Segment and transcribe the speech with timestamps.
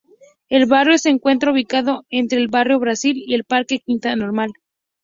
[0.49, 4.51] El barrio se encuentra ubicado entre el Barrio Brasil y el Parque Quinta Normal.